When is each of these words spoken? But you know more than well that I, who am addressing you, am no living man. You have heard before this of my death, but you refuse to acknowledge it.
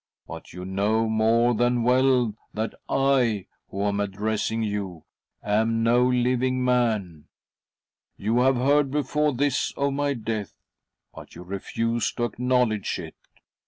But 0.27 0.51
you 0.51 0.65
know 0.65 1.07
more 1.07 1.53
than 1.53 1.83
well 1.83 2.33
that 2.55 2.73
I, 2.89 3.45
who 3.67 3.83
am 3.83 3.99
addressing 3.99 4.63
you, 4.63 5.03
am 5.43 5.83
no 5.83 6.03
living 6.07 6.65
man. 6.65 7.25
You 8.17 8.39
have 8.39 8.55
heard 8.55 8.89
before 8.89 9.31
this 9.35 9.71
of 9.77 9.93
my 9.93 10.15
death, 10.15 10.55
but 11.13 11.35
you 11.35 11.43
refuse 11.43 12.11
to 12.13 12.23
acknowledge 12.23 12.97
it. 12.97 13.13